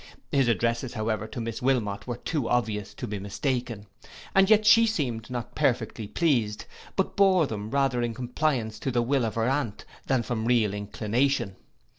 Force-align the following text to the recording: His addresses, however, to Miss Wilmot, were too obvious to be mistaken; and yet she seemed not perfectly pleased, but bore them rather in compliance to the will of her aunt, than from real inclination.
His 0.31 0.47
addresses, 0.47 0.93
however, 0.95 1.27
to 1.27 1.39
Miss 1.39 1.61
Wilmot, 1.61 2.07
were 2.07 2.17
too 2.17 2.49
obvious 2.49 2.95
to 2.95 3.05
be 3.05 3.19
mistaken; 3.19 3.85
and 4.33 4.49
yet 4.49 4.65
she 4.65 4.87
seemed 4.87 5.29
not 5.29 5.53
perfectly 5.53 6.07
pleased, 6.07 6.65
but 6.95 7.15
bore 7.15 7.45
them 7.45 7.69
rather 7.69 8.01
in 8.01 8.15
compliance 8.15 8.79
to 8.79 8.89
the 8.89 9.03
will 9.03 9.23
of 9.25 9.35
her 9.35 9.47
aunt, 9.47 9.85
than 10.07 10.23
from 10.23 10.45
real 10.45 10.73
inclination. 10.73 11.55